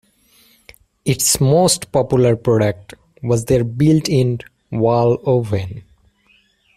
Its 1.05 1.39
most 1.39 1.91
popular 1.91 2.35
product 2.35 2.95
was 3.21 3.45
their 3.45 3.63
built-in 3.63 4.39
wall 4.71 5.19
oven. 5.29 5.83